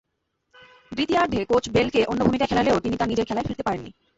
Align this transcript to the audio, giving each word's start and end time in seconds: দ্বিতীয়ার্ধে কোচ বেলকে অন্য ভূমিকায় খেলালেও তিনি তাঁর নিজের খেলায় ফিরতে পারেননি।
দ্বিতীয়ার্ধে 0.91 1.39
কোচ 1.45 1.63
বেলকে 1.69 1.99
অন্য 2.05 2.21
ভূমিকায় 2.23 2.49
খেলালেও 2.51 2.83
তিনি 2.83 2.95
তাঁর 2.97 3.09
নিজের 3.11 3.27
খেলায় 3.27 3.47
ফিরতে 3.47 3.63
পারেননি। 3.63 3.91